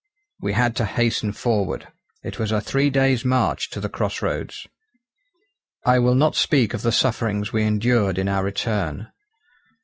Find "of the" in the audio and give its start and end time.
6.73-6.91